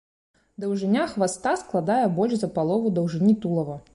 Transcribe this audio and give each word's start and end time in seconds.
Даўжыня 0.63 1.03
хваста 1.11 1.53
складае 1.63 1.99
больш 2.19 2.33
за 2.45 2.51
палову 2.57 2.93
даўжыні 2.99 3.39
тулава. 3.45 3.81